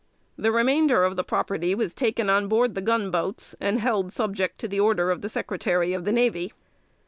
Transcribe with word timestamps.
The 0.35 0.51
remainder 0.51 1.03
of 1.03 1.15
the 1.15 1.23
property 1.23 1.75
was 1.75 1.93
taken 1.93 2.27
on 2.27 2.47
board 2.47 2.73
the 2.73 2.81
gun 2.81 3.11
boats, 3.11 3.53
and 3.59 3.77
held 3.79 4.11
subject 4.11 4.57
to 4.61 4.67
the 4.67 4.79
order 4.79 5.11
of 5.11 5.21
the 5.21 5.29
Secretary 5.29 5.93
of 5.93 6.05
the 6.05 6.11
Navy. 6.11 6.53